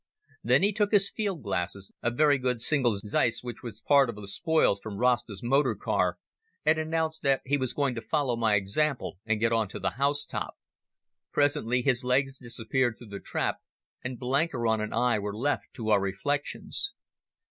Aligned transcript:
Then 0.43 0.63
he 0.63 0.73
took 0.73 0.89
his 0.91 1.11
field 1.11 1.43
glasses—a 1.43 2.09
very 2.09 2.39
good 2.39 2.59
single 2.59 2.95
Zeiss 2.95 3.43
which 3.43 3.61
was 3.61 3.81
part 3.81 4.09
of 4.09 4.15
the 4.15 4.27
spoils 4.27 4.79
from 4.81 4.97
Rasta's 4.97 5.43
motor 5.43 5.75
car—and 5.75 6.79
announced 6.79 7.21
that 7.21 7.43
he 7.45 7.55
was 7.55 7.71
going 7.73 7.93
to 7.93 8.01
follow 8.01 8.35
my 8.35 8.55
example 8.55 9.19
and 9.27 9.39
get 9.39 9.53
on 9.53 9.67
to 9.67 9.79
the 9.79 9.97
house 10.01 10.25
top. 10.25 10.55
Presently 11.31 11.83
his 11.83 12.03
legs 12.03 12.39
disappeared 12.39 12.95
through 12.97 13.09
the 13.09 13.19
trap, 13.19 13.57
and 14.03 14.17
Blenkiron 14.17 14.81
and 14.81 14.91
I 14.91 15.19
were 15.19 15.37
left 15.37 15.67
to 15.75 15.89
our 15.89 16.01
reflections. 16.01 16.93